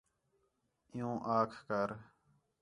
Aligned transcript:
عِیُّوں 0.91 1.17
آکھ 1.37 1.55
کر 1.67 1.89